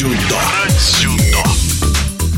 дзюдо. 0.00 0.36
Про 0.38 0.66
дзюдо. 0.70 1.19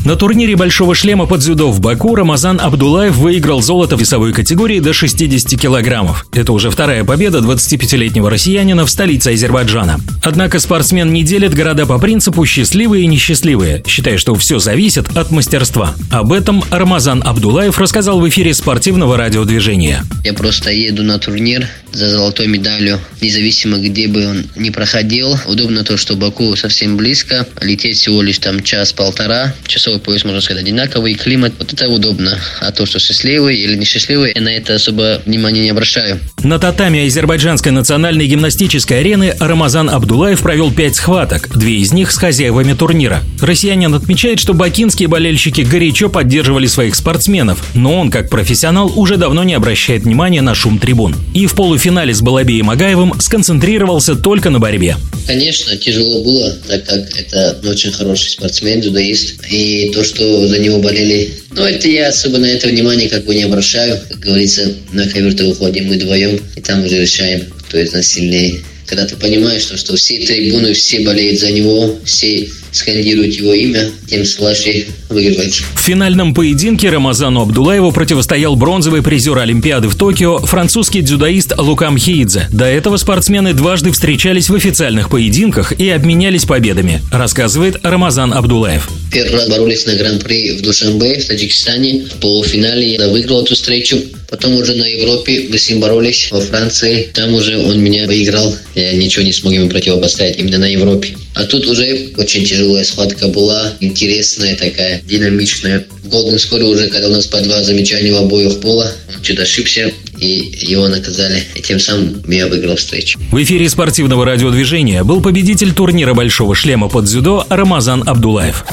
На 0.05 0.17
турнире 0.17 0.57
«Большого 0.57 0.95
шлема» 0.95 1.25
под 1.27 1.39
дзюдо 1.39 1.71
в 1.71 1.79
Баку 1.79 2.13
Рамазан 2.13 2.59
Абдулаев 2.59 3.15
выиграл 3.15 3.61
золото 3.61 3.95
в 3.95 4.01
весовой 4.01 4.33
категории 4.33 4.79
до 4.79 4.91
60 4.91 5.57
килограммов. 5.57 6.25
Это 6.33 6.51
уже 6.51 6.69
вторая 6.69 7.05
победа 7.05 7.37
25-летнего 7.37 8.29
россиянина 8.29 8.85
в 8.85 8.89
столице 8.89 9.29
Азербайджана. 9.29 10.01
Однако 10.21 10.59
спортсмен 10.59 11.13
не 11.13 11.23
делит 11.23 11.53
города 11.53 11.85
по 11.85 11.99
принципу 11.99 12.45
«счастливые 12.45 13.05
и 13.05 13.07
несчастливые», 13.07 13.81
считая, 13.87 14.17
что 14.17 14.35
все 14.35 14.59
зависит 14.59 15.15
от 15.15 15.31
мастерства. 15.31 15.95
Об 16.11 16.33
этом 16.33 16.61
Рамазан 16.69 17.23
Абдулаев 17.25 17.79
рассказал 17.79 18.19
в 18.19 18.27
эфире 18.27 18.53
спортивного 18.53 19.15
радиодвижения. 19.15 20.03
Я 20.25 20.33
просто 20.33 20.69
еду 20.69 21.03
на 21.03 21.17
турнир 21.17 21.65
за 21.93 22.09
золотой 22.09 22.47
медалью, 22.47 22.99
независимо 23.21 23.77
где 23.77 24.09
бы 24.09 24.27
он 24.27 24.45
ни 24.57 24.69
проходил. 24.69 25.37
Удобно 25.47 25.85
то, 25.85 25.95
что 25.95 26.15
Баку 26.15 26.57
совсем 26.57 26.97
близко, 26.97 27.47
лететь 27.61 27.97
всего 27.97 28.21
лишь 28.21 28.39
там 28.39 28.61
час-полтора, 28.61 29.53
часов 29.65 29.92
часовой 29.93 29.99
пояс, 29.99 30.23
можно 30.23 30.41
сказать, 30.41 30.63
одинаковый, 30.63 31.13
климат, 31.15 31.53
вот 31.59 31.73
это 31.73 31.87
удобно. 31.89 32.37
А 32.61 32.71
то, 32.71 32.85
что 32.85 32.99
счастливый 32.99 33.57
или 33.57 33.75
несчастливый, 33.75 34.31
я 34.35 34.41
на 34.41 34.49
это 34.49 34.75
особо 34.75 35.21
внимания 35.25 35.61
не 35.61 35.69
обращаю. 35.69 36.19
На 36.43 36.59
татами 36.59 37.05
азербайджанской 37.05 37.71
национальной 37.71 38.27
гимнастической 38.27 38.99
арены 38.99 39.35
Рамазан 39.39 39.89
Абдулаев 39.89 40.41
провел 40.41 40.71
пять 40.71 40.95
схваток, 40.95 41.49
две 41.55 41.77
из 41.77 41.93
них 41.93 42.11
с 42.11 42.17
хозяевами 42.17 42.73
турнира. 42.73 43.21
Россиянин 43.41 43.93
отмечает, 43.93 44.39
что 44.39 44.53
бакинские 44.53 45.07
болельщики 45.07 45.61
горячо 45.61 46.09
поддерживали 46.09 46.67
своих 46.67 46.95
спортсменов, 46.95 47.63
но 47.75 47.99
он, 47.99 48.09
как 48.09 48.29
профессионал, 48.29 48.91
уже 48.95 49.17
давно 49.17 49.43
не 49.43 49.53
обращает 49.53 50.03
внимания 50.03 50.41
на 50.41 50.55
шум 50.55 50.79
трибун. 50.79 51.15
И 51.33 51.45
в 51.45 51.53
полуфинале 51.53 52.13
с 52.13 52.21
Балабеем 52.21 52.69
Агаевым 52.69 53.19
сконцентрировался 53.19 54.15
только 54.15 54.49
на 54.49 54.59
борьбе. 54.59 54.97
Конечно, 55.27 55.75
тяжело 55.77 56.23
было, 56.23 56.51
так 56.67 56.85
как 56.85 57.19
это 57.19 57.57
очень 57.69 57.91
хороший 57.91 58.29
спортсмен, 58.29 58.81
дзюдоист. 58.81 59.43
И 59.49 59.82
то, 59.91 60.03
что 60.03 60.47
за 60.47 60.59
него 60.59 60.79
болели. 60.79 61.31
Но 61.51 61.67
это 61.67 61.87
я 61.87 62.09
особо 62.09 62.37
на 62.37 62.45
это 62.45 62.67
внимание 62.67 63.09
как 63.09 63.25
бы 63.25 63.35
не 63.35 63.43
обращаю. 63.43 63.99
Как 64.09 64.19
говорится, 64.19 64.73
на 64.91 65.07
ковер-то 65.07 65.45
выходим 65.45 65.87
мы 65.87 65.95
вдвоем, 65.95 66.39
и 66.55 66.61
там 66.61 66.83
уже 66.83 67.01
решаем, 67.01 67.43
кто 67.67 67.77
из 67.77 67.91
нас 67.91 68.07
сильнее. 68.07 68.61
Когда 68.85 69.05
ты 69.05 69.15
понимаешь, 69.15 69.61
что, 69.61 69.77
что 69.77 69.95
все 69.95 70.17
трибуны, 70.25 70.73
все 70.73 70.99
болеют 71.01 71.39
за 71.39 71.51
него, 71.51 71.95
все 72.03 72.49
скандируют 72.71 73.33
его 73.33 73.53
имя, 73.53 73.89
тем 74.07 74.25
слаще 74.25 74.85
выигрывать. 75.09 75.61
В 75.75 75.79
финальном 75.79 76.33
поединке 76.33 76.89
Рамазану 76.89 77.41
Абдулаеву 77.41 77.91
противостоял 77.91 78.55
бронзовый 78.55 79.01
призер 79.01 79.37
Олимпиады 79.37 79.87
в 79.87 79.95
Токио 79.95 80.39
французский 80.39 81.01
дзюдоист 81.01 81.53
Лукам 81.57 81.97
Хиидзе. 81.97 82.47
До 82.51 82.65
этого 82.65 82.97
спортсмены 82.97 83.53
дважды 83.53 83.91
встречались 83.91 84.49
в 84.49 84.55
официальных 84.55 85.09
поединках 85.09 85.71
и 85.71 85.89
обменялись 85.89 86.45
победами, 86.45 87.01
рассказывает 87.11 87.77
Рамазан 87.83 88.33
Абдулаев. 88.33 88.89
Первый 89.13 89.33
раз 89.33 89.47
боролись 89.47 89.85
на 89.85 89.93
Гран-при 89.93 90.53
в 90.53 90.61
Душанбе, 90.63 91.19
в 91.19 91.27
Таджикистане. 91.27 92.05
В 92.05 92.19
полуфинале 92.19 92.93
я 92.93 93.07
выиграл 93.07 93.43
эту 93.43 93.53
встречу. 93.53 94.01
Потом 94.27 94.55
уже 94.55 94.73
на 94.73 94.85
Европе 94.85 95.45
мы 95.49 95.59
с 95.59 95.69
ним 95.69 95.81
боролись 95.81 96.29
во 96.31 96.41
Франции. 96.41 97.11
Там 97.13 97.35
уже 97.35 97.59
он 97.59 97.79
меня 97.79 98.07
выиграл. 98.07 98.55
Я 98.73 98.93
ничего 98.93 99.23
не 99.23 99.31
смог 99.31 99.53
ему 99.53 99.69
противопоставить 99.69 100.39
именно 100.39 100.57
на 100.57 100.65
Европе. 100.65 101.15
А 101.35 101.43
тут 101.43 101.67
уже 101.67 102.09
очень 102.17 102.43
тяжелая 102.43 102.83
схватка 102.83 103.27
была, 103.27 103.73
интересная 103.79 104.55
такая, 104.55 105.03
динамичная. 105.03 105.85
Голден 106.05 106.39
скоро 106.39 106.63
уже, 106.65 106.87
когда 106.87 107.09
у 107.09 107.11
нас 107.11 107.27
по 107.27 107.39
два 107.41 107.63
замечания 107.63 108.11
в 108.11 108.17
обоих 108.17 108.59
пола, 108.61 108.91
он 109.13 109.21
чуть 109.21 109.39
ошибся, 109.39 109.91
и 110.19 110.53
его 110.61 110.87
наказали. 110.87 111.43
И 111.53 111.61
тем 111.61 111.79
самым 111.79 112.23
я 112.27 112.47
выиграл 112.47 112.75
встречу. 112.75 113.19
В 113.31 113.43
эфире 113.43 113.69
спортивного 113.69 114.25
радиодвижения 114.25 115.03
был 115.03 115.21
победитель 115.21 115.73
турнира 115.73 116.15
«Большого 116.15 116.55
шлема» 116.55 116.89
под 116.89 117.05
дзюдо 117.05 117.45
Рамазан 117.49 118.03
Абдулаев. 118.07 118.65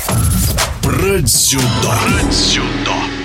Братсюдо. 0.91 1.63
Братсюдо. 1.85 3.20